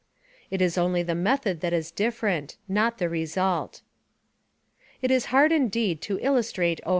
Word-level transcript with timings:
It 0.49 0.63
is 0.63 0.79
only 0.79 1.03
the 1.03 1.13
method 1.13 1.61
that 1.61 1.73
is 1.73 1.91
different, 1.91 2.57
not 2.67 2.97
the 2.97 3.07
result. 3.07 3.83
It 5.03 5.11
is 5.11 5.25
hard 5.25 5.51
indeed 5.51 6.01
to 6.01 6.17
illustrate 6.23 6.81
O. 6.87 6.89